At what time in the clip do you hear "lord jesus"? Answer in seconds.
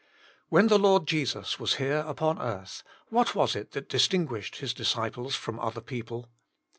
0.79-1.59